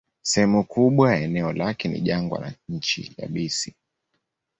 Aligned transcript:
Sehemu 0.21 0.63
kubwa 0.63 1.15
ya 1.15 1.21
eneo 1.21 1.53
lake 1.53 1.87
ni 1.87 2.01
jangwa 2.01 2.39
na 2.39 2.53
nchi 2.69 3.13
yabisi. 3.17 3.75